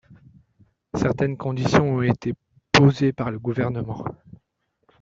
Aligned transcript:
Certaines 0.95 1.37
conditions 1.37 1.97
ont 1.97 2.01
été 2.01 2.33
posées 2.73 3.13
par 3.13 3.29
le 3.29 3.37
Gouvernement. 3.37 4.03